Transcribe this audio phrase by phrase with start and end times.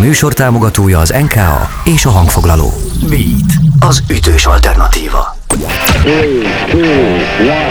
[0.00, 2.70] műsor támogatója az NKA és a hangfoglaló.
[3.08, 5.36] Beat, az ütős alternatíva.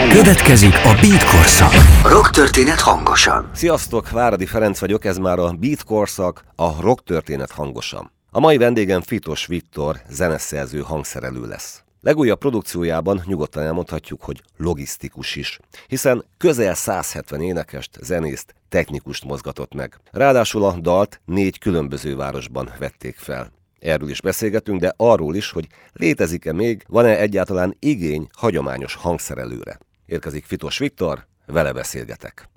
[0.08, 1.72] Következik a Beat korszak.
[2.04, 3.50] Rock történet hangosan.
[3.54, 8.12] Sziasztok, Váradi Ferenc vagyok, ez már a Beat korszak, a rock történet hangosan.
[8.30, 11.82] A mai vendégem Fitos Viktor, zeneszerző hangszerelő lesz.
[12.00, 20.00] Legújabb produkciójában nyugodtan elmondhatjuk, hogy logisztikus is, hiszen közel 170 énekest, zenészt, technikust mozgatott meg.
[20.10, 23.52] Ráadásul a dalt négy különböző városban vették fel.
[23.78, 29.78] Erről is beszélgetünk, de arról is, hogy létezik-e még, van-e egyáltalán igény hagyományos hangszerelőre.
[30.06, 32.48] Érkezik Fitos Viktor, vele beszélgetek.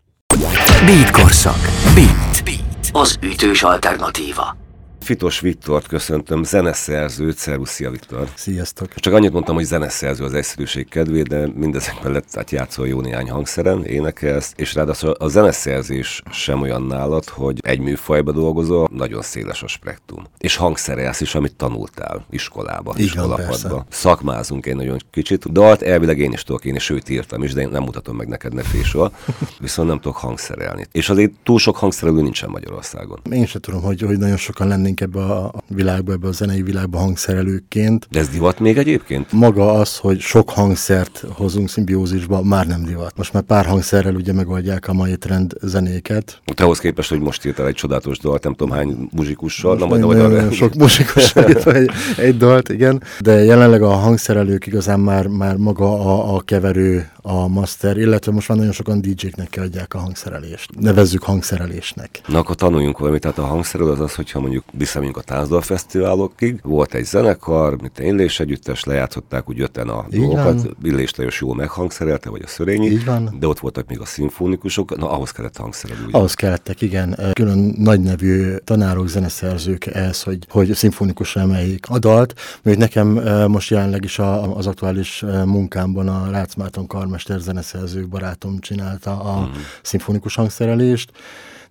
[0.86, 1.60] Beat korszak.
[1.96, 2.44] Beat.
[2.44, 2.90] Beat.
[2.92, 4.63] Az ütős alternatíva.
[5.04, 8.28] Fitos Viktort köszöntöm, zeneszerzőt, szervusz, szia Viktor.
[8.36, 8.94] Sziasztok.
[8.96, 13.30] Csak annyit mondtam, hogy zeneszerző az egyszerűség kedvéért, de mindezek mellett tehát játszol jó néhány
[13.30, 19.64] hangszeren, énekelsz, és ráadásul a zeneszerzés sem olyan nálad, hogy egy műfajba dolgozol, nagyon széles
[19.64, 20.24] a spektrum.
[20.38, 23.86] És hangszerelsz is, amit tanultál iskolába, Igen, iskolapadba.
[23.90, 25.52] Szakmázunk egy nagyon kicsit.
[25.52, 28.28] Dalt elvileg én is tudok, én is sőt írtam is, de én nem mutatom meg
[28.28, 29.12] neked ne fésol,
[29.60, 30.86] viszont nem tudok hangszerelni.
[30.92, 33.20] És azért túl sok hangszerelő nincsen Magyarországon.
[33.32, 36.62] Én sem tudom, hogy, hogy nagyon sokan lennénk lennénk ebbe a világba, ebbe a zenei
[36.62, 38.08] világba hangszerelőként.
[38.12, 39.32] De ez divat még egyébként?
[39.32, 43.18] Maga az, hogy sok hangszert hozunk szimbiózisba, már nem divat.
[43.18, 46.42] Most már pár hangszerrel ugye megoldják a mai trend zenéket.
[46.56, 49.78] Te ahhoz képest, hogy most írtál egy csodálatos dalt, nem tudom hány muzsikussal.
[49.78, 53.04] Na, majd, nagyon, nagyon sok muzsikussal egy, egy dalt, igen.
[53.20, 58.48] De jelenleg a hangszerelők igazán már, már maga a, a keverő, a master, illetve most
[58.48, 60.70] már nagyon sokan DJ-knek kiadják a hangszerelést.
[60.80, 62.22] Nevezzük hangszerelésnek.
[62.28, 63.22] Na akkor tanuljunk valamit.
[63.22, 68.00] Tehát a hangszerelő az az, hogyha mondjuk visszamegyünk a Tánzdal Fesztiválokig, volt egy zenekar, mint
[68.00, 70.78] Illés együttes, lejátszották úgy öten a Így dolgokat, van.
[70.84, 73.36] Illés Lajos jól meghangszerelte, vagy a Szörényi, Így van.
[73.40, 76.08] de ott voltak még a szimfonikusok, na ahhoz kellett hangszerelő.
[76.12, 77.20] Ahhoz kellettek, igen.
[77.34, 83.08] Külön nagy nevű tanárok, zeneszerzők ehhez, hogy, hogy szimfonikusra emeljék a dalt, mert nekem
[83.48, 89.40] most jelenleg is a, az aktuális munkámban a Rácz Márton karmester zeneszerző barátom csinálta a
[89.40, 89.52] mm.
[89.82, 91.12] szimfonikus hangszerelést,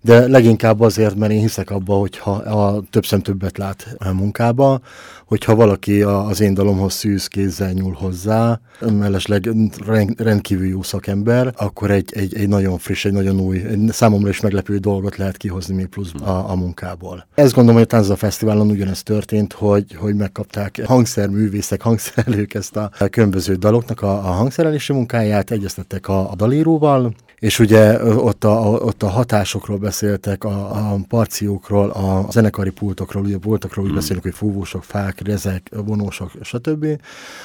[0.03, 4.79] de leginkább azért, mert én hiszek abba, hogyha a több szem többet lát a munkába,
[5.25, 9.49] hogyha valaki az én dalomhoz szűz kézzel nyúl hozzá, mellesleg
[10.17, 14.41] rendkívül jó szakember, akkor egy, egy, egy nagyon friss, egy nagyon új, egy számomra is
[14.41, 17.27] meglepő dolgot lehet kihozni még plusz a, a munkából.
[17.35, 22.89] Ezt gondolom, hogy a Tánza Fesztiválon ugyanezt történt, hogy, hogy megkapták hangszerművészek, hangszerelők ezt a,
[22.99, 28.69] a különböző daloknak a, a hangszerelési munkáját, egyeztettek a, a dalíróval, és ugye ott a,
[28.69, 29.92] ott a hatásokról beszéltek,
[30.43, 33.99] a, a parciókról, a zenekari pultokról, ugye voltakról úgy hmm.
[33.99, 36.85] beszélünk, hogy fúvósok, fák, rezek, vonósok, stb.,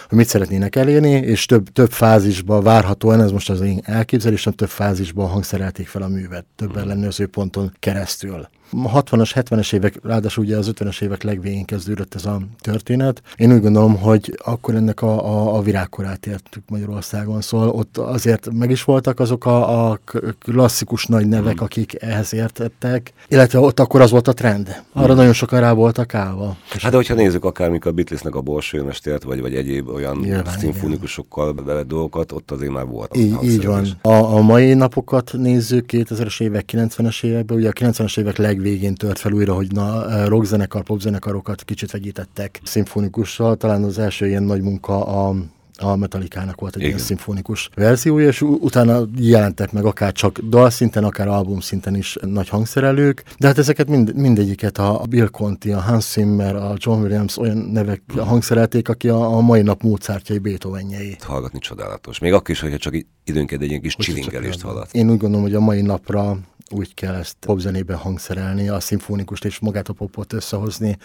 [0.09, 4.69] hogy mit szeretnének elérni, és több, több fázisban várhatóan, ez most az én elképzelésem, több
[4.69, 6.81] fázisban hangszerelték fel a művet, több hmm.
[6.81, 8.49] ellenőrző ponton keresztül.
[8.71, 13.23] A 60-as, 70-es évek, ráadásul ugye az 50-es évek legvégén kezdődött ez a történet.
[13.37, 18.49] Én úgy gondolom, hogy akkor ennek a, a, a virágkorát értük Magyarországon, szóval ott azért
[18.53, 20.01] meg is voltak azok a, a
[20.39, 21.65] klasszikus nagy nevek, hmm.
[21.65, 24.83] akik ehhez értettek, illetve ott akkor az volt a trend.
[24.93, 25.17] Arra hmm.
[25.17, 26.57] nagyon sokan rá voltak állva.
[26.69, 31.83] Hát de hogyha nézzük akár a Beatlesnek a borsómestert, vagy, vagy egyéb olyan szimfonikusokkal bele
[31.83, 33.17] dolgokat, ott azért már volt.
[33.17, 33.87] Így, így van.
[34.03, 38.95] A, a mai napokat nézzük, 2000-es évek, 90-es években, ugye a 90-es évek leg legvégén
[38.95, 43.57] tört fel újra, hogy na, eh, rockzenekar, popzenekarokat kicsit vegyítettek szimfonikussal.
[43.57, 45.35] Talán az első ilyen nagy munka a
[45.81, 46.93] a Metallica-nak volt egy Igen.
[46.93, 52.49] ilyen szimfonikus verziója, és utána jelentek meg akár csak dalszinten, akár album szinten is nagy
[52.49, 57.39] hangszerelők, de hát ezeket mind, mindegyiket a Bill Conti, a Hans Zimmer, a John Williams
[57.39, 58.19] olyan nevek mm.
[58.19, 61.17] hangszerelték, aki a, a mai nap Mozartjai, Beethovenjei.
[61.21, 62.19] Hallgatni csodálatos.
[62.19, 62.95] Még akkor is, hogyha csak
[63.25, 64.89] időnként egy ilyen kis csilingelést hallat.
[64.93, 66.39] Én úgy gondolom, hogy a mai napra
[66.71, 70.97] úgy kell ezt popzenében hangszerelni, a szimfonikust és magát a popot összehozni,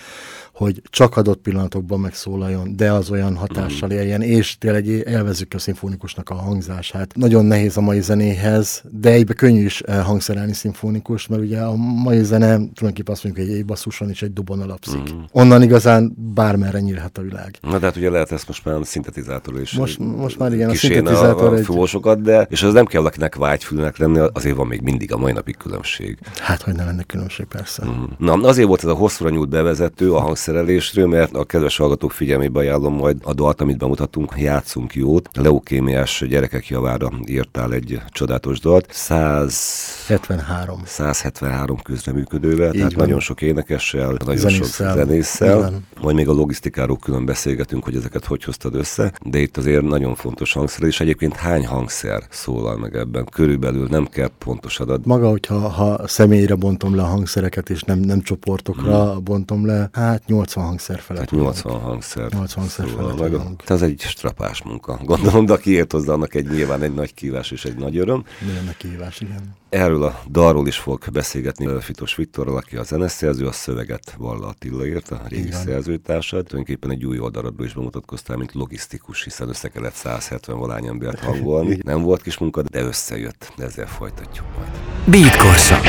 [0.53, 3.97] hogy csak adott pillanatokban megszólaljon, de az olyan hatással mhm.
[3.97, 7.15] éljen, és tényleg élvezzük a szimfonikusnak a hangzását.
[7.15, 11.75] Nagyon nehéz a mai zenéhez, de egybe könnyű is eh, hangszerelni szimfonikus, mert ugye a
[11.75, 15.13] mai zene tulajdonképpen azt mondjuk, hogy egy basszuson és egy dobon alapszik.
[15.13, 15.19] Mm.
[15.31, 17.57] Onnan igazán bármerre nyílhat a világ.
[17.61, 19.71] Na de hát ugye lehet ezt most már szintetizátor is.
[19.71, 22.21] Most, most már igen, a szintetizátor a, a egy...
[22.21, 25.52] de és az nem kell akinek vágyfülnek lenni, azért van még mindig a mai napig
[25.57, 26.17] különbség.
[26.39, 27.85] Hát, hogy ne lenne különbség, persze.
[27.85, 28.03] Mm.
[28.17, 32.59] Na, azért volt ez a hosszúra nyúlt bevezető a hangszerelésről, mert a kedves hallgatók figyelmébe
[32.59, 35.29] ajánlom majd a dalt, amit bemutatunk, játszunk jót.
[35.33, 38.87] Leukémiás gyerekek javára írtál egy csodálatos dalt.
[38.91, 40.81] 173.
[40.85, 43.03] 173 közreműködővel, Így tehát van.
[43.03, 44.93] nagyon sok énekessel, nagyon zenésszel.
[44.95, 45.81] sok zenésszel.
[46.01, 50.15] Majd még a logisztikáról külön beszélgetünk, hogy ezeket hogy hoztad össze, de itt azért nagyon
[50.15, 53.25] fontos hangszer, és egyébként hány hangszer szólal meg ebben?
[53.25, 55.05] Körülbelül nem kell pontos adat.
[55.05, 59.23] Maga, hogy hogyha ha személyre bontom le a hangszereket, és nem, nem csoportokra hmm.
[59.23, 61.27] bontom le, hát 80 hangszer felett.
[61.27, 62.29] Tehát 80 hangszer.
[62.31, 63.31] 80 hangszer szóval felett.
[63.31, 64.99] Meg, ez egy strapás munka.
[65.03, 68.23] Gondolom, de aki ért hozzá, annak egy nyilván egy nagy kívás és egy nagy öröm.
[68.45, 69.55] Milyen kívás, igen.
[69.73, 74.85] Erről a dalról is fog beszélgetni Fitos Viktorral, aki a zeneszerző, a szöveget Valla Attila
[74.85, 75.63] írt, a régi Igen.
[75.63, 76.45] szerzőtársad.
[76.45, 81.77] Tulajdonképpen egy új oldaladból is bemutatkoztál, mint logisztikus, hiszen össze kellett 170 valány embert hangolni.
[81.83, 83.53] Nem volt kis munka, de összejött.
[83.57, 84.71] De ezzel folytatjuk majd.
[85.05, 85.83] Beat Korszak.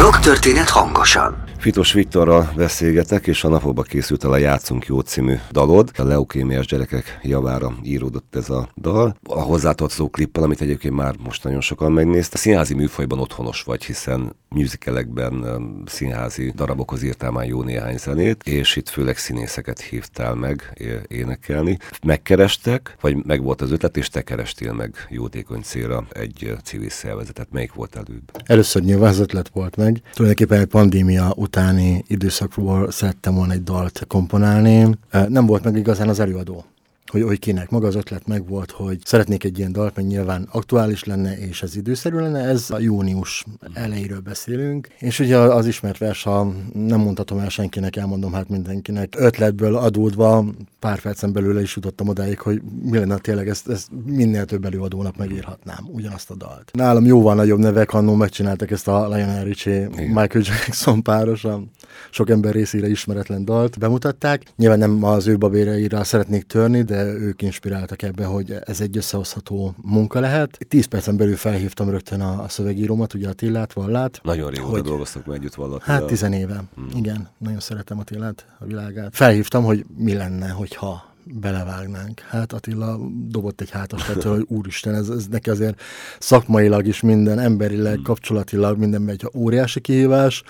[0.00, 1.42] Rock történet hangosan.
[1.58, 5.90] Fitos Viktorral beszélgetek, és a napokban készült el a Játszunk Jó című dalod.
[5.96, 9.16] A leukémiás gyerekek javára íródott ez a dal.
[9.22, 12.34] A hozzátartozó klippel, amit egyébként már most nagyon sokan megnézte.
[12.34, 18.76] A színházi műfajban otthonos vagy, hiszen musicalekben, színházi darabokhoz írtál már jó néhány zenét, és
[18.76, 21.78] itt főleg színészeket hívtál meg énekelni.
[22.02, 27.48] Megkerestek, vagy meg volt az ötlet, és te kerestél meg jótékony célra egy civil szervezetet.
[27.50, 28.30] Melyik volt előbb?
[28.44, 30.02] Először nyilván az ötlet volt meg.
[30.12, 34.98] Tulajdonképpen egy pandémia utáni időszakból szerettem volna egy dalt komponálni.
[35.28, 36.64] Nem volt meg igazán az előadó
[37.12, 40.48] hogy, hogy kinek maga az ötlet meg volt, hogy szeretnék egy ilyen dalt, mert nyilván
[40.52, 43.44] aktuális lenne, és ez időszerű lenne, ez a június
[43.74, 49.14] elejéről beszélünk, és ugye az ismert vers, ha nem mondhatom el senkinek, elmondom hát mindenkinek,
[49.16, 50.44] ötletből adódva
[50.78, 55.16] pár percen belül is jutottam odáig, hogy mi lenne tényleg, ezt, ezt minél több előadónak
[55.16, 56.70] megírhatnám, ugyanazt a dalt.
[56.72, 61.70] Nálam jóval nagyobb nevek annó megcsináltak ezt a Lionel Richie, Michael Jackson párosan,
[62.10, 64.42] sok ember részére ismeretlen dalt bemutatták.
[64.56, 69.74] Nyilván nem az ő babéreira szeretnék törni, de ők inspiráltak ebbe, hogy ez egy összehozható
[69.82, 70.58] munka lehet.
[70.68, 74.20] Tíz percen belül felhívtam rögtön a, a szövegírómat, ugye Attillát, Vallát.
[74.22, 75.82] Nagyon régóta hogy, dolgoztak meg együtt valaki.
[75.86, 76.62] Hát tizen éve.
[76.74, 76.88] Hmm.
[76.94, 79.16] Igen, nagyon szeretem Attillát, a világát.
[79.16, 82.20] Felhívtam, hogy mi lenne, hogyha belevágnánk.
[82.20, 85.80] Hát Attila dobott egy hátas, tehát, hogy úristen, ez, ez neki azért
[86.18, 88.02] szakmailag is minden, emberileg, hmm.
[88.02, 90.42] kapcsolatilag minden egy óriási kihívás,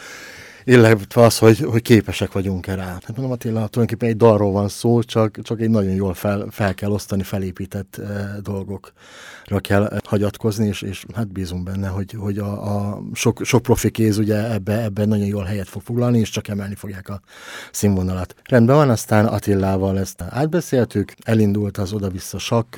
[0.65, 2.85] illetve az, hogy, hogy képesek vagyunk-e rá.
[2.85, 6.75] Hát mondom, Attila, tulajdonképpen egy dalról van szó, csak, csak egy nagyon jól fel, fel
[6.75, 12.39] kell osztani, felépített e, dolgokra kell e, hagyatkozni, és, és hát bízunk benne, hogy, hogy
[12.39, 16.31] a, a sok, sok profi kéz ugye ebbe, ebbe nagyon jól helyet fog foglalni, és
[16.31, 17.21] csak emelni fogják a
[17.73, 18.35] színvonalat.
[18.45, 22.77] Rendben van, aztán Attilával ezt átbeszéltük, elindult az oda-vissza sakk,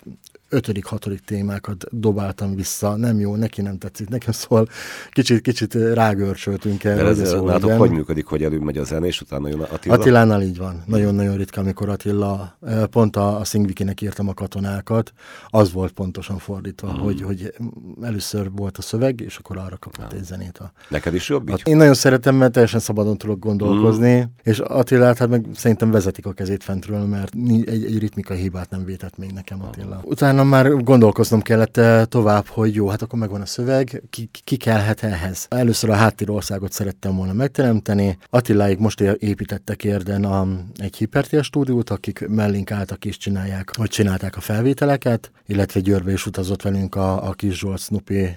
[0.55, 4.69] ötödik, hatodik témákat dobáltam vissza, nem jó, neki nem tetszik, nekem szóval
[5.11, 6.97] kicsit, kicsit rágörcsöltünk el.
[6.97, 9.95] De ez, ez nálatok hogy működik, hogy előbb megy a zene, és utána jön Attila?
[9.95, 10.83] Attilánál így van.
[10.87, 15.13] Nagyon-nagyon ritka, amikor Attila, eh, pont a, a Szingvikinek írtam a katonákat,
[15.49, 17.01] az volt pontosan fordítva, mm.
[17.01, 17.55] hogy, hogy
[18.03, 20.19] először volt a szöveg, és akkor arra kapott ja.
[20.19, 20.59] egy zenét.
[20.59, 21.63] A, Neked is jobb így?
[21.65, 24.23] Én nagyon szeretem, mert teljesen szabadon tudok gondolkozni, mm.
[24.43, 27.35] és Attilát hát meg szerintem vezetik a kezét fentről, mert
[27.65, 30.01] egy, egy ritmikai hibát nem vétett még nekem Attila.
[30.05, 34.57] Utána már gondolkoznom kellett eh, tovább, hogy jó, hát akkor megvan a szöveg, ki, ki
[34.57, 35.47] kellhet ehhez.
[35.51, 38.19] Először a háttérországot szerettem volna megteremteni.
[38.31, 40.47] Attiláig most építettek érden a,
[40.77, 46.27] egy hipertér stúdiót, akik mellénk álltak és csinálják, vagy csinálták a felvételeket, illetve Győrbe is
[46.27, 48.37] utazott velünk a, a kis Zsolt Snoopy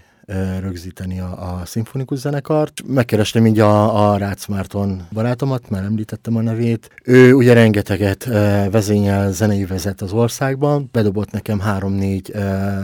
[0.60, 2.82] rögzíteni a, a szimfonikus zenekart.
[2.88, 6.90] Megkerestem így a, a Rácz Márton barátomat, már említettem a nevét.
[7.04, 8.24] Ő ugye rengeteget
[8.72, 12.34] vezényel, zenei vezet az országban, bedobott nekem három-négy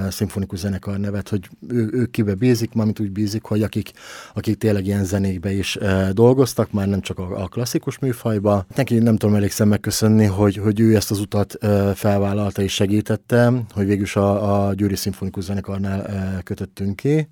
[0.10, 3.92] szimfonikus zenekar nevet, hogy ő, ő kibe bízik, mármint úgy bízik, hogy akik,
[4.34, 5.78] akik tényleg ilyen zenékbe is
[6.12, 8.66] dolgoztak, már nem csak a, a klasszikus műfajba.
[8.76, 11.58] Neki nem tudom elégszer megköszönni, hogy, hogy ő ezt az utat
[11.96, 17.28] felvállalta és segítette, hogy végülis a, a Győri Szimfonikus Zenekarnál kötöttünk ki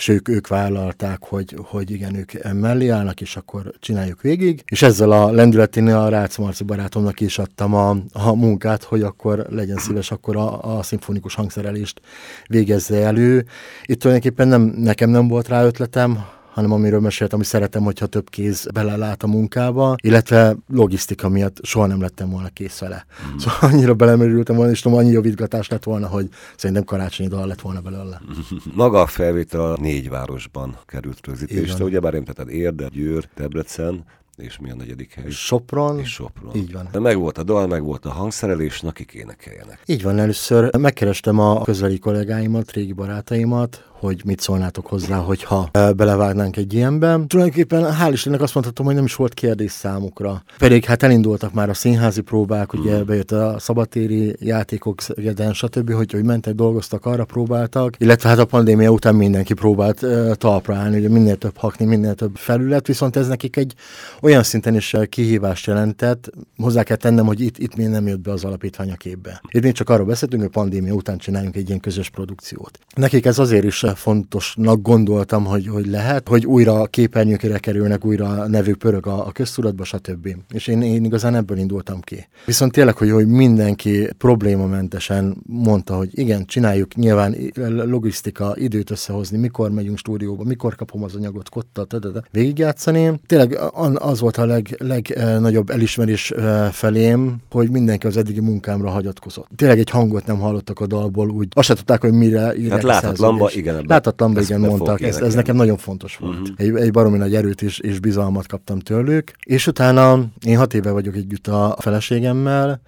[0.00, 4.62] és ők, ők vállalták, hogy, hogy igen, ők mellé állnak, és akkor csináljuk végig.
[4.66, 9.46] És ezzel a lendületénél a Rácz Marci barátomnak is adtam a, a munkát, hogy akkor
[9.50, 12.00] legyen szíves, akkor a, a szimfonikus hangszerelést
[12.46, 13.46] végezze elő.
[13.84, 18.30] Itt tulajdonképpen nem, nekem nem volt rá ötletem, hanem amiről meséltem, hogy szeretem, hogyha több
[18.30, 23.06] kéz belelát a munkába, illetve logisztika miatt soha nem lettem volna kész vele.
[23.32, 23.36] Mm.
[23.36, 27.60] Szóval annyira belemerültem volna, és tudom, annyi javítgatás lett volna, hogy szerintem karácsonyi dal lett
[27.60, 28.20] volna belőle.
[28.74, 34.04] Maga a felvétel a négy városban került rögzítésre, ugyebár említetted Érde, Győr, Debrecen,
[34.36, 35.30] és mi a negyedik hely?
[35.30, 35.98] Sopron.
[35.98, 36.56] És Sopron.
[36.56, 36.88] Így van.
[36.92, 39.82] De meg volt a dal, meg volt a hangszerelés, akik énekeljenek.
[39.86, 46.56] Így van, először megkerestem a közeli kollégáimat, régi barátaimat, hogy mit szólnátok hozzá, hogyha belevágnánk
[46.56, 47.20] egy ilyenbe.
[47.26, 50.42] Tulajdonképpen hál' Istennek azt mondhatom, hogy nem is volt kérdés számukra.
[50.58, 53.04] Pedig hát elindultak már a színházi próbák, ugye mm.
[53.04, 58.44] bejött a szabatéri játékok, Szegeden, stb., hogy, hogy mentek, dolgoztak, arra próbáltak, illetve hát a
[58.44, 63.16] pandémia után mindenki próbált uh, talpra állni, ugye minél több hakni, minél több felület, viszont
[63.16, 63.74] ez nekik egy
[64.20, 68.32] olyan szinten is kihívást jelentett, hozzá kell tennem, hogy itt, itt még nem jött be
[68.32, 69.40] az alapítvány a képbe.
[69.50, 72.78] Itt még csak arról beszéltünk, hogy pandémia után csináljunk egy ilyen közös produkciót.
[72.96, 78.78] Nekik ez azért is fontosnak gondoltam, hogy, hogy lehet, hogy újra képernyőkére kerülnek, újra nevük
[78.78, 80.36] pörög a, a köztudatba, stb.
[80.52, 82.28] És én, én igazán ebből indultam ki.
[82.46, 87.36] Viszont tényleg, hogy, hogy mindenki problémamentesen mondta, hogy igen, csináljuk, nyilván
[87.84, 91.86] logisztika, időt összehozni, mikor megyünk stúdióba, mikor kapom az anyagot, kotta,
[92.30, 93.20] végigjátszani.
[93.26, 93.58] Tényleg
[93.94, 96.32] az volt a leg, legnagyobb elismerés
[96.70, 99.48] felém, hogy mindenki az eddigi munkámra hagyatkozott.
[99.56, 102.82] Tényleg egy hangot nem hallottak a dalból, úgy azt se tudták, hogy mire írják Hát
[102.82, 103.79] láthatatlanba, igen.
[103.86, 105.00] Láthatatlanba, igen, mondtak.
[105.00, 106.38] Ez, ez nekem nagyon fontos volt.
[106.38, 106.54] Uh-huh.
[106.56, 109.32] Egy, egy baromi nagy erőt és, és bizalmat kaptam tőlük.
[109.44, 112.80] És utána én hat éve vagyok együtt a feleségemmel,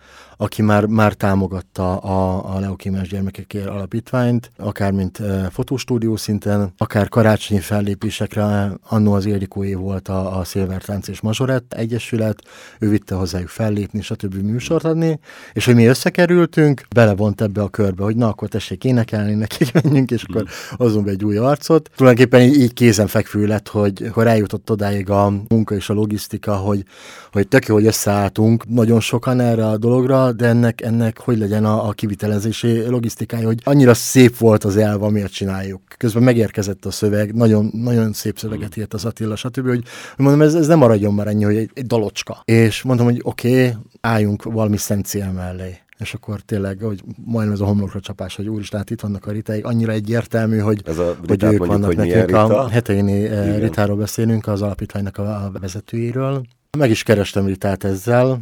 [0.43, 7.09] aki már, már támogatta a, a leukémiás gyermekekért alapítványt, akár mint e, fotostúdió szinten, akár
[7.09, 12.43] karácsonyi fellépésekre, annó az Ildikóé volt a, a Szilvertánc és Mazsorett Egyesület,
[12.79, 14.35] ő vitte hozzájuk fellépni, stb.
[14.35, 15.19] műsort adni,
[15.53, 20.11] és hogy mi összekerültünk, belevont ebbe a körbe, hogy na, akkor tessék énekelni, nekik menjünk,
[20.11, 21.91] és akkor hozunk egy új arcot.
[21.97, 26.85] Tulajdonképpen így, így kézenfekvő lett, hogy, hogy eljutott odáig a munka és a logisztika, hogy,
[27.33, 31.65] hogy tök jó, hogy összeálltunk nagyon sokan erre a dologra, de ennek, ennek hogy legyen
[31.65, 35.83] a, a kivitelezési logisztikája, hogy annyira szép volt az elv, amiért csináljuk.
[35.97, 39.83] Közben megérkezett a szöveg, nagyon, nagyon szép szöveget írt az Attila, stb., hogy
[40.17, 42.43] mondom, ez, ez nem maradjon már ennyi, hogy egy, egy dalocska.
[42.45, 47.55] És mondtam, hogy oké, okay, álljunk valami szent cél mellé és akkor tényleg, hogy majdnem
[47.55, 50.99] ez a homlokra csapás, hogy úristen, hát itt vannak a ritáik, annyira egyértelmű, hogy, ez
[50.99, 52.27] a hogy ők vannak hogy nekünk.
[52.27, 52.45] Rita?
[52.45, 56.43] A Heteini eh, Ritáról beszélünk, az alapítványnak a vezetőjéről.
[56.79, 58.41] Meg is kerestem Ritát ezzel,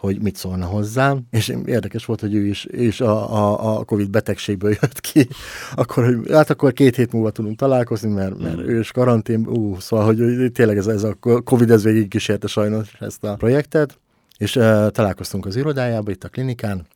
[0.00, 3.84] hogy mit szólna hozzám, és érdekes volt, hogy ő is, ő is a, a, a
[3.84, 5.28] Covid betegségből jött ki,
[5.74, 8.68] akkor, hogy, hát akkor két hét múlva tudunk találkozni, mert, mert mm.
[8.68, 11.14] ő is karantén, ú, szóval, hogy, hogy tényleg ez, ez a
[11.44, 13.98] Covid ez végig kísérte sajnos ezt a projektet,
[14.36, 16.86] és uh, találkoztunk az irodájába, itt a klinikán,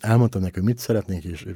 [0.00, 1.46] elmondtam neki, hogy mit szeretnék, és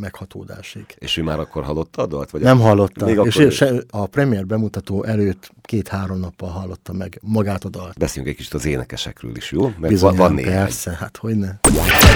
[0.00, 0.84] meghatódásig.
[0.98, 2.30] És ő már akkor hallotta a dalt?
[2.30, 3.04] Vagy nem hallotta.
[3.04, 3.52] Még és akkor...
[3.52, 7.98] se, a premier bemutató előtt két-három nappal hallotta meg magát a dalt.
[7.98, 9.62] Beszéljünk egy kicsit az énekesekről is, jó?
[9.62, 11.50] Mert Bizony, van, van persze, hát hogy ne.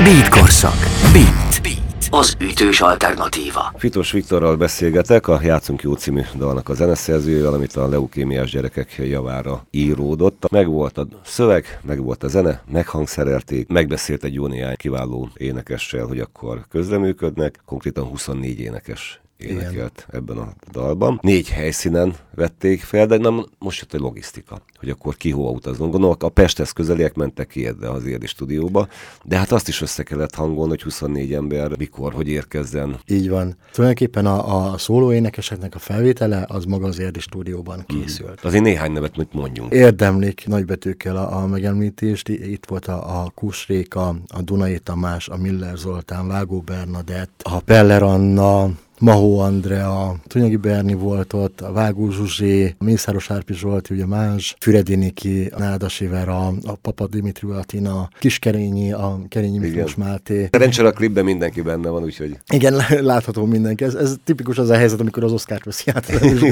[0.04, 0.76] Beat korszak.
[1.12, 1.62] Beat.
[1.62, 3.73] Beat az ütős alternatíva.
[3.76, 9.66] Fitos Viktorral beszélgetek, a Játszunk jó című dalnak a zeneszerzőjével, amit a leukémiás gyerekek javára
[9.71, 10.50] íródott.
[10.50, 16.06] Meg volt a szöveg, meg volt a zene, meghangszerelték, megbeszélt egy jó néhány kiváló énekessel,
[16.06, 20.21] hogy akkor közreműködnek, konkrétan 24 énekes énekelt Igen.
[20.21, 21.19] ebben a dalban.
[21.23, 25.91] Négy helyszínen vették fel, de nem, most jött egy logisztika, hogy akkor ki hova utazzon.
[25.91, 28.89] Gondolom, a Pesthez közeliek mentek ki ebbe az érdi stúdióba,
[29.25, 32.99] de hát azt is össze kellett hangolni, hogy 24 ember mikor, hogy érkezzen.
[33.07, 33.57] Így van.
[33.73, 38.01] Tulajdonképpen a, a szóló énekeseknek a felvétele az maga az érdi stúdióban mhm.
[38.01, 38.31] készült.
[38.31, 38.49] Mm.
[38.49, 39.73] Azért néhány nevet mit mondjunk.
[39.73, 42.29] Érdemlik nagybetűkkel a, a megemlítést.
[42.29, 48.03] Itt volt a, a Kusréka, a Dunai Tamás, a Miller Zoltán, Vágó Bernadett, a Peller
[48.03, 48.71] Anna,
[49.02, 54.56] Mahó Andrea, Tunyagi Berni volt ott, a Vágó Zsuzsé, a Mészáros Árpi Zsolti, ugye Más,
[54.61, 60.49] Füredi Niki, Nádas Ivera, a Papa Dimitri Latina, Kiskerényi, a Kerényi Miklós Máté.
[60.50, 62.38] Szerencsére a klipben mindenki benne van, úgyhogy...
[62.52, 62.75] Igen,
[63.12, 63.85] látható mindenki.
[63.85, 66.06] Ez, ez tipikus az a helyzet, amikor az Oszkárt veszi át.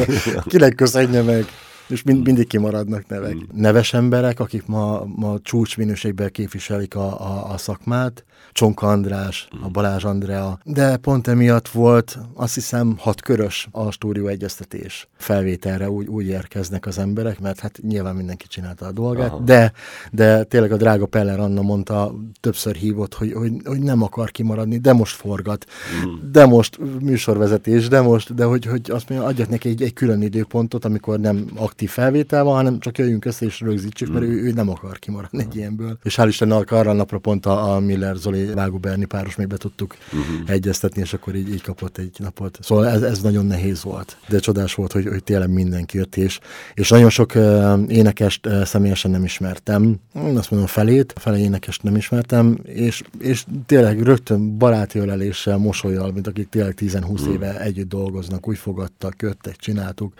[0.49, 1.45] Kinek köszönje meg
[1.91, 3.35] és mind, mindig kimaradnak nevek.
[3.35, 3.39] Mm.
[3.53, 9.73] Neves emberek, akik ma, ma csúcsminőségben képviselik a, a, a szakmát, Csonka András, a mm.
[9.73, 15.09] Balázs Andrea, de pont emiatt volt azt hiszem hat körös a stúdió egyeztetés.
[15.17, 19.73] Felvételre úgy, úgy érkeznek az emberek, mert hát nyilván mindenki csinálta a dolgát, de,
[20.13, 24.79] de tényleg a drága Peller Anna mondta, többször hívott, hogy, hogy, hogy nem akar kimaradni,
[24.79, 25.67] de most forgat,
[26.07, 26.31] mm.
[26.33, 30.23] de most műsorvezetés, de most, de hogy, hogy azt mondja, adjak neki egy, egy külön
[30.23, 34.13] időpontot, amikor nem aktív felvétel van, hanem csak jöjjünk össze és rögzítsük, mm.
[34.13, 35.99] mert ő, ő nem akar kimaradni egy ilyenből.
[36.03, 39.47] És hál' Istennek arra a napra pont a, a Miller Zoli Vágó Berni páros még
[39.47, 40.51] be tudtuk uh-huh.
[40.51, 42.59] egyeztetni, és akkor így, így kapott egy napot.
[42.63, 44.17] Szóval ez, ez nagyon nehéz volt.
[44.29, 46.39] De csodás volt, hogy, hogy tényleg mindenki jött, és,
[46.75, 50.01] és nagyon sok uh, énekest uh, személyesen nem ismertem.
[50.13, 56.27] Azt mondom, felét, fele énekest nem ismertem, és, és tényleg rögtön baráti öleléssel, mosolyal, mint
[56.27, 57.21] akik tényleg 10-20 uh-huh.
[57.21, 57.33] Mhm.
[57.33, 60.13] éve együtt dolgoznak, úgy fogadtak, jöttek, csináltuk,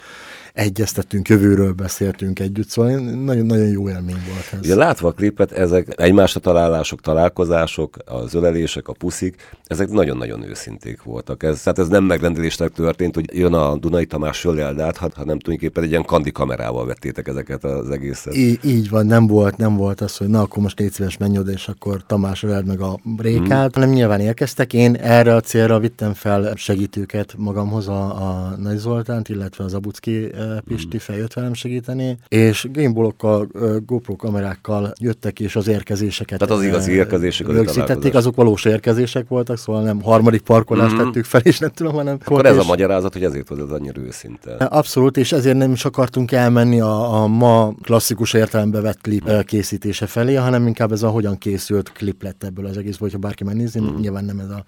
[0.52, 4.59] egyeztettünk, jövőről beszéltünk együtt, szóval nagyon, nagyon jó élmény volt ez.
[4.59, 11.02] Ugye látva a klipet, ezek egymásra találások, találkozások, az ölelések, a puszik, ezek nagyon-nagyon őszinték
[11.02, 11.42] voltak.
[11.42, 15.90] Ez, tehát ez nem megrendelésnek történt, hogy jön a Dunai Tamás Söldát, hanem tulajdonképpen egy
[15.90, 18.35] ilyen kandi kamerával vettétek ezeket az egészet.
[18.35, 21.38] Í- így van, nem volt, nem volt az, hogy na akkor most légy szíves menj
[21.38, 23.83] oda, és akkor Tamás öleld meg a rékát, hmm.
[23.83, 24.73] hanem nyilván érkeztek.
[24.73, 30.33] Én erre a célra vittem fel segítőket magamhoz, a, a Nagy Zoltánt, illetve az Abucki
[30.64, 31.25] Pisti hmm.
[31.35, 33.49] velem segíteni, és gameblokkal,
[33.87, 39.59] GoPro kamerákkal jöttek, és az érkezéseket Tehát az igazi érkezések rögzítették, azok valós érkezések voltak,
[39.59, 41.04] szóval nem harmadik parkolást mm-hmm.
[41.04, 42.18] tettük fel, és nem tudom, hanem...
[42.25, 44.54] Akkor ez a magyarázat, hogy ezért volt ez annyira őszinte.
[44.54, 49.38] Abszolút, és ezért nem is akartunk elmenni a, a ma klasszikus értelembe vett klip mm.
[49.40, 53.44] készítése felé, hanem inkább ez a hogyan készült klip lett ebből az egész, hogyha bárki
[53.44, 53.97] megnézi, mm.
[54.00, 54.64] nyilván nem ez a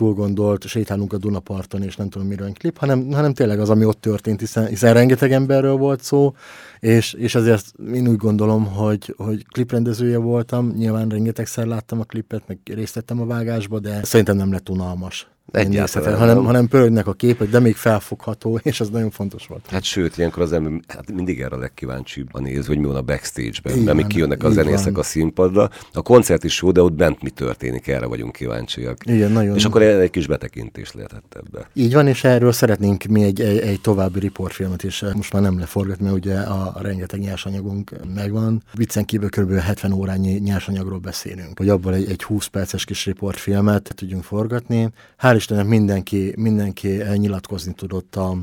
[0.00, 3.84] túl gondolt, sétálunk a Dunaparton, és nem tudom miről klip, hanem, hanem tényleg az, ami
[3.84, 6.34] ott történt, hiszen, hiszen rengeteg emberről volt szó,
[6.78, 12.42] és, és azért én úgy gondolom, hogy, hogy kliprendezője voltam, nyilván rengetegszer láttam a klipet,
[12.46, 15.30] meg részt vettem a vágásba, de szerintem nem lett unalmas.
[15.52, 16.18] Egyáltalán.
[16.18, 19.66] Hanem, hanem pörögnek a képek, de még felfogható, és ez nagyon fontos volt.
[19.70, 22.96] Hát sőt, ilyenkor az ember hát mindig erre a legkíváncsibb a néz, hogy mi van
[22.96, 25.00] a backstage-ben, amíg kijönnek a zenészek van.
[25.00, 25.70] a színpadra.
[25.92, 28.96] A koncert is jó, de ott bent mi történik, erre vagyunk kíváncsiak.
[29.04, 29.56] Igen, nagyon.
[29.56, 31.68] És akkor egy kis betekintés lehetett ebbe.
[31.74, 35.58] Így van, és erről szeretnénk mi egy, egy, egy további riportfilmet is most már nem
[35.58, 38.62] leforgatni, mert ugye a rengeteg nyersanyagunk megvan.
[38.72, 39.52] Viccen kívül kb.
[39.52, 44.88] 70 órányi nyersanyagról beszélünk, hogy abból egy, egy 20 perces kis riportfilmet tudjunk forgatni.
[45.22, 48.36] Hál' Istennek mindenki, mindenki nyilatkozni tudott a,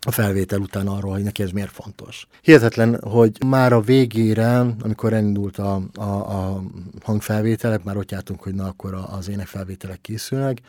[0.00, 2.26] a felvétel után arról, hogy neki ez miért fontos.
[2.42, 6.62] Hihetetlen, hogy már a végére, amikor elindult a, a, a
[7.02, 10.60] hangfelvételek, már ott jártunk, hogy na akkor az énekfelvételek készülnek,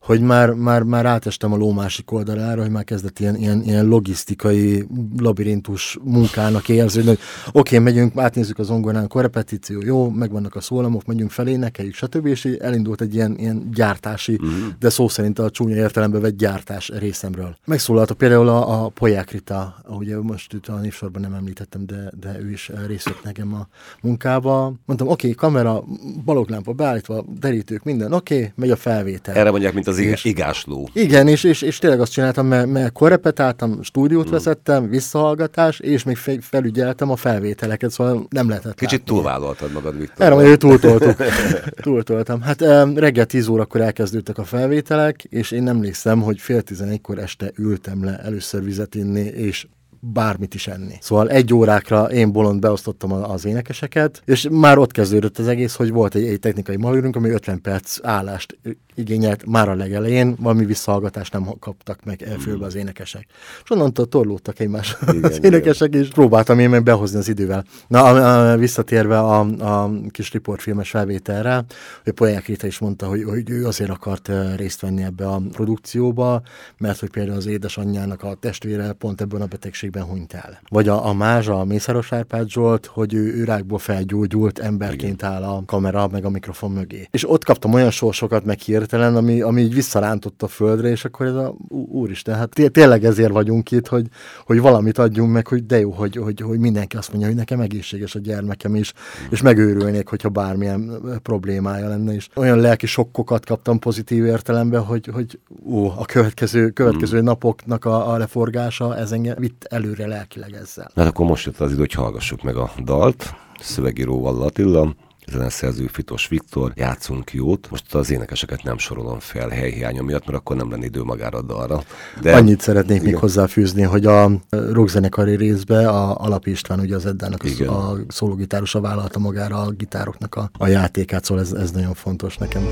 [0.00, 3.86] hogy már, már, már átestem a ló másik oldalára, hogy már kezdett ilyen, ilyen, ilyen
[3.86, 4.86] logisztikai
[5.18, 11.04] labirintus munkának érződni, hogy oké, okay, megyünk, átnézzük az ongorán, korrepetíció, jó, megvannak a szólamok,
[11.04, 12.26] megyünk felé, nekeljük, stb.
[12.26, 14.66] És elindult egy ilyen, ilyen gyártási, mm.
[14.78, 17.56] de szó szerint a csúnya értelembe vett gyártás részemről.
[17.64, 22.40] Megszólaltak például a, a Poják Rita, ugye most itt a névsorban nem említettem, de, de
[22.40, 23.68] ő is részt vett nekem a
[24.02, 24.72] munkába.
[24.84, 25.84] Mondtam, oké, okay, kamera,
[26.24, 29.34] baloglámpa beállítva, derítők, minden, oké, okay, megy a felvétel.
[29.34, 30.88] Erre mondják, mint az az és, igásló.
[30.92, 34.30] Igen, és, és, és tényleg azt csináltam, mert, mert korrepetáltam, stúdiót mm.
[34.30, 39.14] vezettem, visszahallgatás, és még felügyeltem a felvételeket, szóval nem lehetett Kicsit látni.
[39.14, 40.26] túlvállaltad magad, Viktor.
[40.26, 41.16] Erre majd túltoltuk.
[41.82, 42.40] túltoltam.
[42.40, 42.60] Hát
[42.94, 48.18] reggel 10 órakor elkezdődtek a felvételek, és én emlékszem, hogy fél tizenegykor este ültem le
[48.18, 49.66] először vizet inni, és
[50.12, 50.94] bármit is enni.
[51.00, 55.90] Szóval egy órákra én bolond beosztottam az énekeseket, és már ott kezdődött az egész, hogy
[55.90, 58.58] volt egy, egy technikai malőrünk, ami 50 perc állást
[58.96, 63.26] igényelt már a legelején, valami visszahallgatást nem kaptak meg főbe az énekesek.
[63.64, 66.02] És onnantól torlódtak egymás igen, az énekesek, igen.
[66.02, 67.64] és próbáltam én meg behozni az idővel.
[67.88, 71.64] Na, a, a, visszatérve a, a kis riportfilmes felvételre,
[72.04, 76.42] hogy Polyák Rita is mondta, hogy, hogy ő azért akart részt venni ebbe a produkcióba,
[76.78, 80.60] mert hogy például az édesanyjának a testvére pont ebben a betegségben hunyt el.
[80.68, 85.42] Vagy a, a Mázsa, a Mészáros Árpád Zsolt, hogy ő, ő rákból felgyógyult emberként áll
[85.42, 87.08] a kamera meg a mikrofon mögé.
[87.10, 91.26] És ott kaptam olyan sorsokat meg hirtelen, ami, ami így visszarántott a földre, és akkor
[91.26, 91.54] ez a
[91.90, 94.06] úristen, hát té- tényleg ezért vagyunk itt, hogy,
[94.44, 97.60] hogy valamit adjunk meg, hogy de jó, hogy, hogy, hogy mindenki azt mondja, hogy nekem
[97.60, 98.92] egészséges a gyermekem is,
[99.30, 100.90] és megőrülnék, hogyha bármilyen
[101.22, 102.28] problémája lenne is.
[102.34, 107.24] Olyan lelki sokkokat kaptam pozitív értelemben, hogy, hogy ó, a következő, következő mm.
[107.24, 110.90] napoknak a, a leforgása, ez engem vitt előre lelkileg ezzel.
[110.94, 114.94] Hát akkor most jött az idő, hogy hallgassuk meg a dalt, szövegíróval Attila,
[115.32, 117.70] zeneszerző Fitos Viktor, játszunk jót.
[117.70, 121.42] Most az énekeseket nem sorolom fel helyhiánya miatt, mert akkor nem lenne idő magára a
[121.42, 121.82] dalra.
[122.20, 122.34] De...
[122.34, 123.10] Annyit szeretnék igen.
[123.10, 128.80] még hozzáfűzni, hogy a rockzenekari részbe a Alap István, ugye az Eddának az, a szólógitárosa
[128.80, 132.62] vállalta magára a gitároknak a, a játékát, szóval ez, ez nagyon fontos nekem.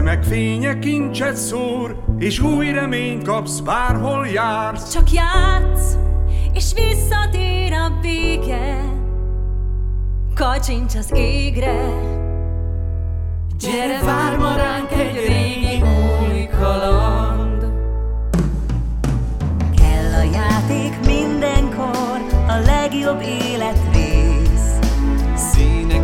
[0.00, 4.92] Szemek fénye kincset szór, és új reményt kapsz, bárhol jársz.
[4.92, 5.96] Csak játsz,
[6.52, 8.84] és visszatér a béke,
[10.34, 11.74] kacsincs az égre.
[13.58, 17.60] Gyere, vár ma ránk egy régi új kaland.
[19.76, 24.40] Kell a játék mindenkor, a legjobb életrész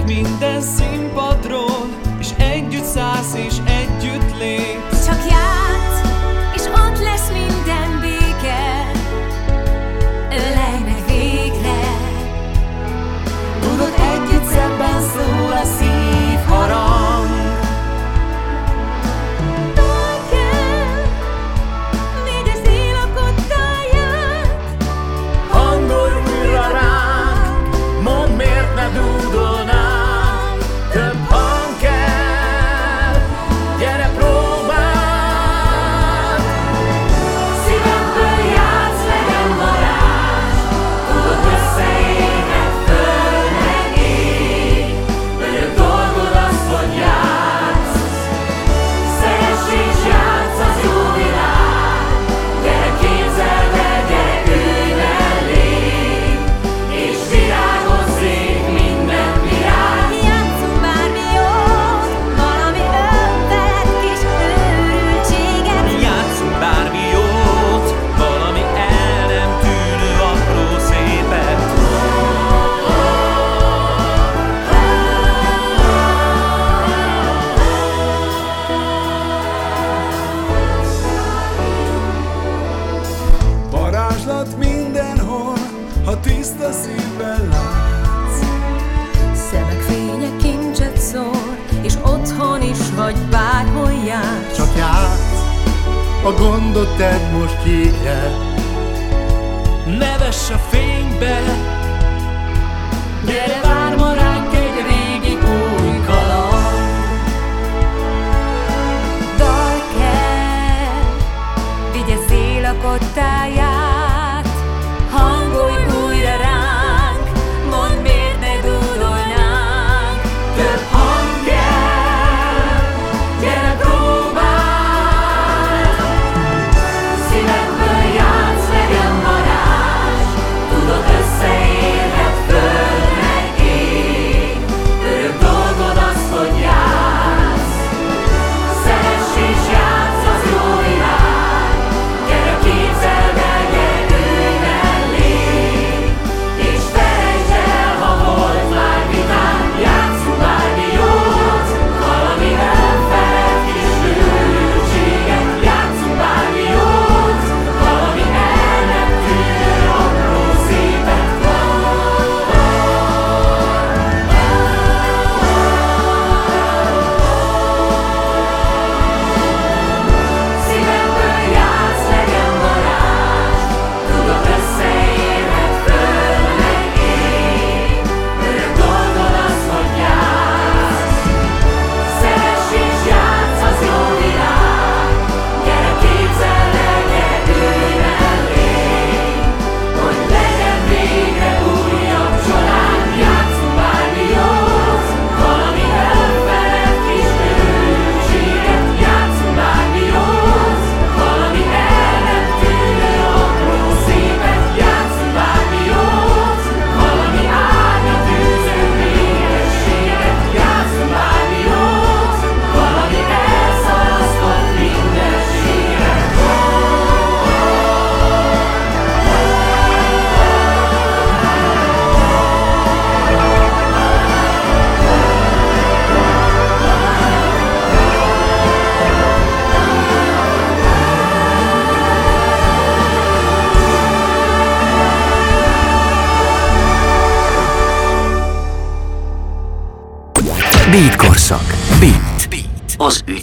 [0.07, 1.87] minden színpadról,
[2.19, 3.56] és együtt szállsz és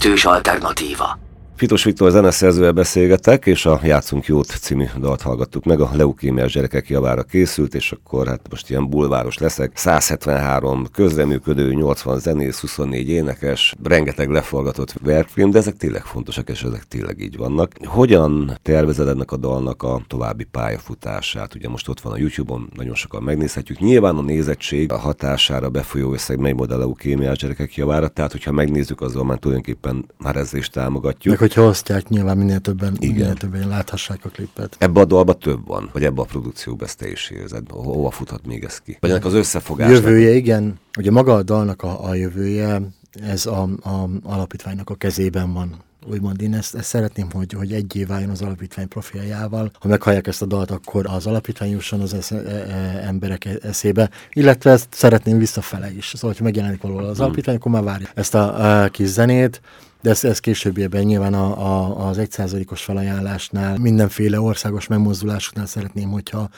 [0.06, 1.23] Ütős alternatíva.
[1.64, 6.90] Fitos Viktor zeneszerzővel beszélgetek, és a Játszunk Jót című dalt hallgattuk meg, a leukémiás gyerekek
[6.90, 9.72] javára készült, és akkor hát most ilyen bulváros leszek.
[9.78, 16.84] 173 közreműködő, 80 zenész, 24 énekes, rengeteg leforgatott verkfilm, de ezek tényleg fontosak, és ezek
[16.84, 17.72] tényleg így vannak.
[17.86, 21.56] Hogyan tervezed ennek a dalnak a további pályafutását?
[21.56, 23.80] Ugye most ott van a YouTube-on, nagyon sokan megnézhetjük.
[23.80, 28.52] Nyilván a nézettség a hatására befolyó összeg megy majd a leukémiás gyerekek javára, tehát hogyha
[28.52, 31.40] megnézzük, azzal már tulajdonképpen már ezzel is támogatjuk.
[31.40, 33.16] Meg hogyha osztják, nyilván minél többen, Igen.
[33.16, 34.76] minél többen láthassák a klipet.
[34.80, 37.70] Ebbe a dalba több van, vagy ebbe a produkcióba ezt te is érzed.
[37.70, 38.98] Ho- Hova futhat még ez ki?
[39.00, 39.98] Vagy ennek az összefogásnak?
[39.98, 40.80] Jövője, igen.
[40.98, 42.82] Ugye maga a dalnak a, a jövője,
[43.22, 45.76] ez a, a alapítványnak a kezében van.
[46.12, 49.72] Úgymond én ezt, ezt szeretném, hogy, hogy egy váljon az alapítvány profiljával.
[49.80, 54.10] Ha meghallják ezt a dalt, akkor az alapítvány jusson az esze, e, e, emberek eszébe,
[54.34, 56.06] illetve ezt szeretném visszafele is.
[56.14, 59.62] Szóval, hogyha megjelenik valahol az alapítvány, akkor már várja ezt a, a kis zenét,
[60.04, 66.50] de ez, ez későbbiekben nyilván a, a, az egyszázalékos felajánlásnál, mindenféle országos megmozdulásoknál szeretném, hogyha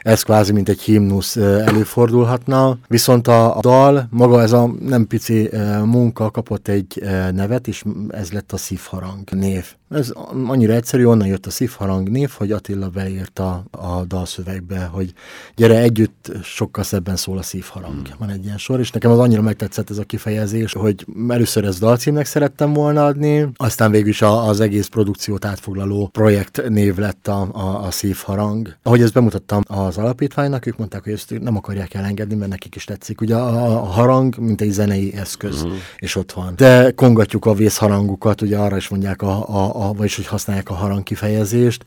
[0.00, 2.78] ez kvázi mint egy himnusz előfordulhatna.
[2.88, 5.50] Viszont a, a dal, maga ez a nem pici
[5.84, 9.74] munka kapott egy nevet, és ez lett a szívharang név.
[9.94, 10.12] Ez
[10.46, 15.12] annyira egyszerű, onnan jött a szívharang név, hogy Attila beírta a dalszövegbe, hogy
[15.56, 18.06] gyere együtt, sokkal szebben szól a szívharang.
[18.06, 18.16] Hmm.
[18.18, 21.80] Van egy ilyen sor, és nekem az annyira megtetszett ez a kifejezés, hogy először ezt
[21.80, 27.48] dalcímnek szerettem volna adni, aztán végül is az egész produkciót átfoglaló projekt név lett a,
[27.52, 28.76] a, a szívharang.
[28.82, 32.84] Ahogy ezt bemutattam az alapítványnak, ők mondták, hogy ezt nem akarják elengedni, mert nekik is
[32.84, 33.20] tetszik.
[33.20, 35.78] Ugye a, a harang, mint egy zenei eszköz, uh-huh.
[35.98, 36.52] és ott van.
[36.56, 40.74] De kongatjuk a vészharangukat, ugye arra is mondják, a, a, a, vagyis hogy használják a
[40.74, 41.84] harang kifejezést,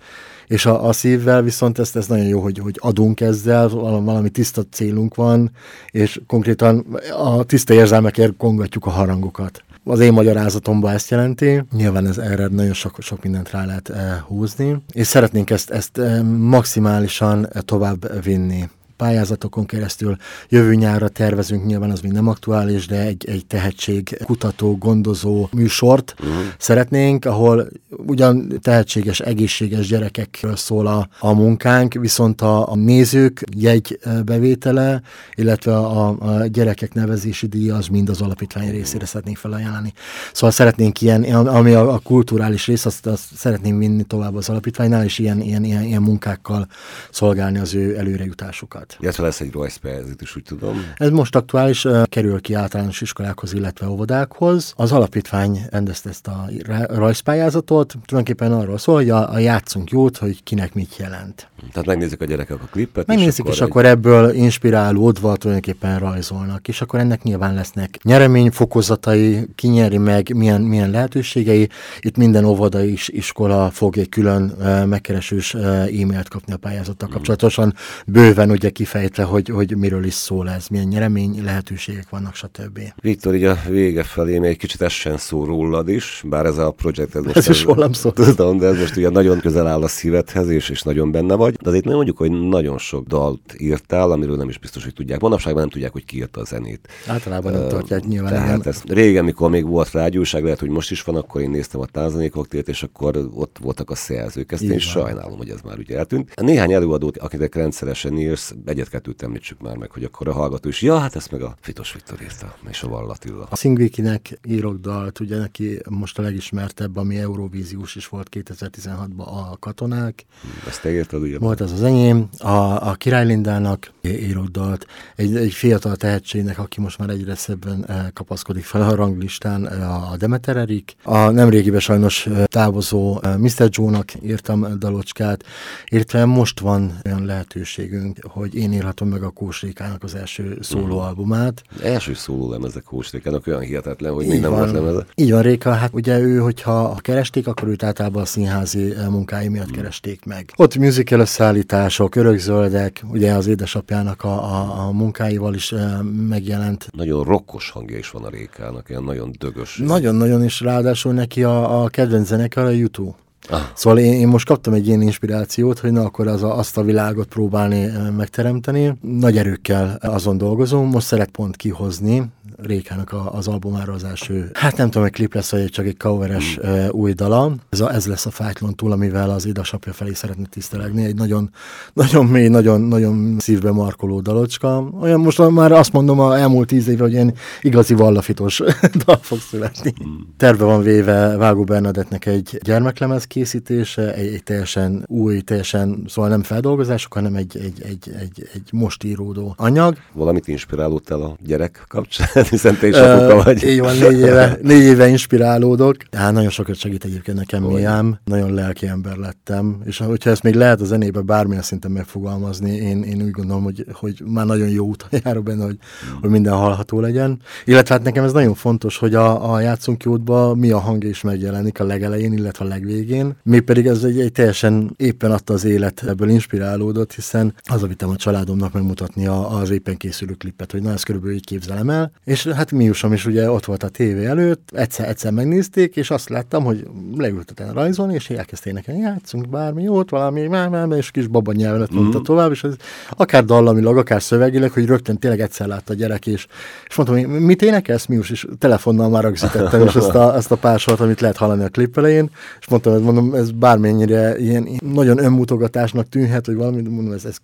[0.48, 4.62] és a, a szívvel viszont ezt, ez nagyon jó, hogy, hogy adunk ezzel, valami tiszta
[4.72, 5.52] célunk van,
[5.92, 6.86] és konkrétan
[7.18, 9.64] a tiszta érzelmekért kongatjuk a harangokat.
[9.84, 14.20] Az én magyarázatomban ezt jelenti, nyilván ez erre nagyon sok, sok mindent rá lehet eh,
[14.28, 18.70] húzni, és szeretnénk ezt, ezt eh, maximálisan eh, tovább vinni.
[18.98, 20.18] Pályázatokon keresztül.
[20.50, 26.16] Jövő nyárra tervezünk, nyilván az még nem aktuális, de egy, egy tehetség kutató, gondozó műsort
[26.20, 26.36] uh-huh.
[26.58, 35.02] szeretnénk, ahol ugyan tehetséges, egészséges gyerekekről szól a, a munkánk, viszont a, a nézők jegybevétele,
[35.36, 39.94] illetve a, a gyerekek nevezési díja az mind az alapítvány részére szeretnénk felajánlani.
[40.34, 45.04] Szóval szeretnénk ilyen, ami a, a kulturális rész, azt, azt szeretnénk vinni tovább az alapítványnál,
[45.04, 46.68] és ilyen, ilyen, ilyen, ilyen munkákkal
[47.12, 48.85] szolgálni az ő előrejutásukat.
[49.00, 50.94] Illetve lesz egy rajzpályázat is, úgy tudom.
[50.96, 54.74] Ez most aktuális, kerül ki általános iskolákhoz, illetve óvodákhoz.
[54.76, 56.50] Az alapítvány rendezte ezt a
[56.88, 61.50] rajzpályázatot, tulajdonképpen arról szól, hogy a, a játszunk jót, hogy kinek mit jelent.
[61.72, 63.08] Tehát megnézik a gyerekek a klippet.
[63.08, 63.92] Megnézik, és, és akkor, egy...
[63.92, 70.90] ebből inspirálódva tulajdonképpen rajzolnak, és akkor ennek nyilván lesznek nyereményfokozatai, ki nyeri meg, milyen, milyen
[70.90, 71.70] lehetőségei.
[72.00, 74.42] Itt minden óvoda is, iskola fog egy külön
[74.88, 77.74] megkeresős e-mailt kapni a pályázattal kapcsolatosan,
[78.06, 82.80] bőven ugye kifejtve, hogy, hogy miről is szól ez, milyen nyeremény lehetőségek vannak, stb.
[83.02, 86.72] Viktor, így a vége felé még egy kicsit essen szó rólad is, bár ez a
[86.72, 87.16] projekt...
[87.16, 88.12] Ez, most ez is rólam szó.
[88.12, 91.54] Tudom, de ez most ugye nagyon közel áll a szívedhez, és, és nagyon benne vagy.
[91.56, 95.20] De azért nem mondjuk, hogy nagyon sok dalt írtál, amiről nem is biztos, hogy tudják.
[95.20, 96.88] Manapság nem tudják, hogy ki írta a zenét.
[97.08, 98.34] Általában nem uh, tartják nyilván.
[98.34, 101.82] Tehát ez régen, mikor még volt rágyúság, lehet, hogy most is van, akkor én néztem
[101.82, 104.52] a Tázani koktélt, és akkor ott voltak a szerzők.
[104.52, 106.36] Ezt én sajnálom, hogy ez már ugye eltűnt.
[106.42, 110.98] Néhány előadót, akinek rendszeresen írsz, egyet-kettőt említsük már meg, hogy akkor a hallgató is, ja,
[110.98, 113.48] hát ezt meg a Fitos Viktor írta, és a Vallatilla.
[113.50, 119.58] A Szingvikinek írok dalt, ugye neki most a legismertebb, ami Eurovíziós is volt 2016-ban a
[119.60, 120.26] katonák.
[120.68, 121.38] Ezt te írtad, ugye?
[121.40, 122.30] Volt az az enyém.
[122.38, 124.86] A, a Király Lindának írok dalt.
[125.16, 130.12] Egy, egy fiatal tehetségnek, aki most már egyre szebben eh, kapaszkodik fel a ranglistán, eh,
[130.12, 130.96] a Demeter Erik.
[131.04, 133.68] A nemrégiben sajnos eh, távozó Mr.
[133.70, 135.44] Joe-nak írtam dalocskát,
[135.86, 141.64] illetve most van olyan lehetőségünk, hogy én írhatom meg a Kósrékának az első szólóalbumát.
[141.82, 141.86] Mm.
[141.86, 145.06] Első szóló lemezek Kósrékának olyan hihetetlen, hogy még nem volt lemeze.
[145.16, 149.70] Így van, Réka, hát ugye ő, hogyha keresték, akkor őt általában a színházi munkái miatt
[149.72, 149.74] mm.
[149.74, 150.52] keresték meg.
[150.56, 156.88] Ott musical összeállítások, örökzöldek, ugye az édesapjának a, a, a munkáival is e, megjelent.
[156.92, 159.78] Nagyon rokkos hangja is van a Rékának, ilyen nagyon dögös.
[159.78, 163.16] Nagyon-nagyon is, ráadásul neki a, a kedvenc zenekar a YouTube.
[163.50, 163.62] Ah.
[163.74, 166.84] Szóval én, én most kaptam egy ilyen inspirációt, hogy na akkor az a, azt a
[166.84, 168.98] világot próbálni megteremteni.
[169.02, 172.24] Nagy erőkkel azon dolgozom, most szeret pont kihozni
[172.58, 175.98] Rékának a, az albumára az első, hát nem tudom, hogy klip lesz, vagy csak egy
[175.98, 176.70] coveres mm.
[176.70, 177.56] uh, új dala.
[177.70, 181.04] Ez, a, ez lesz a Fájtlon túl, amivel az édesapja felé szeretne tisztelegni.
[181.06, 181.50] Egy nagyon,
[181.94, 184.90] nagyon mély, nagyon, nagyon szívbe markoló dalocska.
[185.02, 188.62] Olyan most már azt mondom a elmúlt tíz évre, hogy ilyen igazi vallafitos
[189.06, 189.94] dal fog születni.
[190.04, 190.14] Mm.
[190.38, 196.44] Terve van véve Vágó Bernadettnek egy gyermeklemez készítése, egy, egy teljesen új, teljesen, szóval nem
[196.44, 199.98] feldolgozások, hanem egy, egy, egy, egy, egy most íródó anyag.
[200.14, 203.64] Valamit inspirálódtál a gyerek kapcsán, hiszen te is apuka vagy.
[203.64, 205.96] Így van, négy éve, négy éve inspirálódok.
[206.12, 210.54] Hát nagyon sokat segít egyébként nekem Miám, nagyon lelki ember lettem, és hogyha ezt még
[210.54, 214.86] lehet a zenébe bármilyen szinten megfogalmazni, én, én úgy gondolom, hogy, hogy már nagyon jó
[214.86, 215.78] úton járok benne, hogy,
[216.10, 216.20] hmm.
[216.22, 217.40] hogy minden hallható legyen.
[217.66, 221.22] Illetve hát nekem ez nagyon fontos, hogy a, a játszunk jótba mi a hangja is
[221.22, 225.54] megjelenik a legelején, illetve a legvégén végén, mi pedig ez egy, egy teljesen éppen adta
[225.54, 230.72] az élet, ebből inspirálódott, hiszen az vittem a családomnak megmutatni a, az éppen készülő klipet,
[230.72, 233.90] hogy na ezt körülbelül így képzelem el, és hát Miusom is ugye ott volt a
[233.90, 239.50] tévé előtt, egyszer, egyszer megnézték, és azt láttam, hogy leültetett rajzolni, és elkezdték nekem, játszunk
[239.50, 242.22] bármi jót, valami, már, már, és kis baba nyelven mondta mm.
[242.22, 242.74] tovább, és ez
[243.10, 246.48] akár dallamilag, akár szövegileg, hogy rögtön tényleg egyszer látta a gyerek, és,
[246.88, 250.56] és mondtam, hogy mit énekelsz, Mius, és telefonnal már rögzítettem, és azt a, azt a
[250.56, 254.68] pár sort, amit lehet hallani a klip elején, és mondtam, hogy mondom, ez bármennyire ilyen
[254.94, 257.38] nagyon önmutogatásnak tűnhet, hogy valami, mondom, ez, ez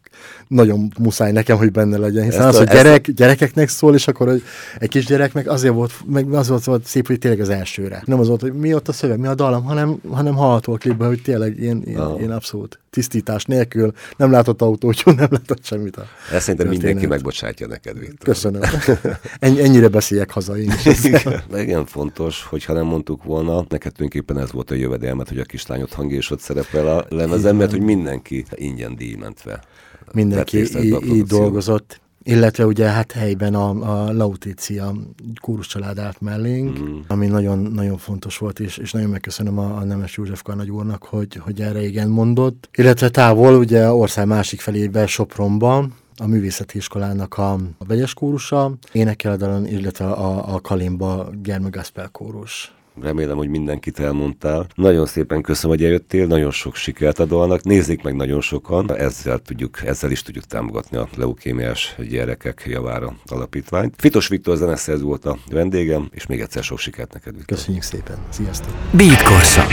[0.47, 3.17] nagyon muszáj nekem, hogy benne legyen, hiszen ezt az, hogy gyerek, ezt...
[3.17, 4.43] gyerekeknek szól, és akkor hogy
[4.81, 8.03] egy kis gyerek meg azért volt, meg az volt, volt szép, hogy tényleg az elsőre.
[8.05, 10.77] Nem az volt, hogy mi ott a szöveg, mi a dalam, hanem, hanem hallható a
[10.77, 12.19] klipben, hogy tényleg ilyen, ilyen, ah.
[12.19, 15.97] ilyen abszolút tisztítás nélkül, nem látott autót, nem látott semmit.
[15.97, 18.17] A Ezt szerintem mindenki megbocsátja neked, Viktor.
[18.19, 18.61] Köszönöm.
[19.39, 21.03] Ennyi, ennyire beszéljek haza én is.
[21.03, 25.43] Igen, igen, fontos, hogyha nem mondtuk volna, neked tulajdonképpen ez volt a jövedelmet, hogy a
[25.43, 29.63] kislányod hangja is ott szerepel a lemezen, mert hogy mindenki ingyen díjmentve.
[30.11, 30.57] Mindenki
[31.03, 32.01] így dolgozott.
[32.23, 34.93] Illetve ugye hát helyben a, a Lautícia
[35.41, 36.99] kórus család állt mellénk, mm.
[37.07, 41.03] ami nagyon, nagyon fontos volt, és, és nagyon megköszönöm a, a Nemes József Karnagy úrnak,
[41.03, 42.69] hogy, hogy erre igen mondott.
[42.75, 49.67] Illetve távol, ugye ország másik felébe, Sopronba, a művészeti iskolának a, a vegyes kórusa, énekeldalon,
[49.67, 54.67] illetve a, a Kalimba Germe Gaspel kórus remélem, hogy mindenkit elmondtál.
[54.75, 59.39] Nagyon szépen köszönöm, hogy eljöttél, nagyon sok sikert a dalnak, nézzék meg nagyon sokan, ezzel,
[59.39, 63.93] tudjuk, ezzel is tudjuk támogatni a leukémiás gyerekek javára alapítványt.
[63.97, 67.35] Fitos Viktor zeneszerző volt a vendégem, és még egyszer sok sikert neked.
[67.35, 67.57] Viktor.
[67.57, 68.17] Köszönjük szépen.
[68.29, 68.73] Sziasztok.
[68.91, 69.69] Beat korszak.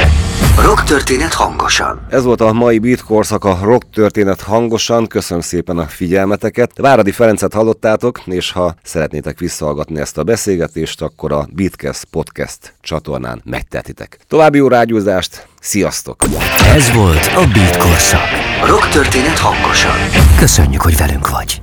[0.68, 2.07] Rock történet hangosan.
[2.09, 5.07] Ez volt a mai Beat korszak, a rock történet hangosan.
[5.07, 6.70] Köszönöm szépen a figyelmeteket.
[6.76, 13.42] Váradi Ferencet hallottátok, és ha szeretnétek visszahallgatni ezt a beszélgetést, akkor a Beatcast podcast csatornán
[13.44, 14.18] megtehetitek.
[14.26, 16.24] További jó rágyúzást, sziasztok!
[16.74, 18.28] Ez volt a Beat korszak.
[18.66, 19.96] Rock történet hangosan.
[20.38, 21.62] Köszönjük, hogy velünk vagy.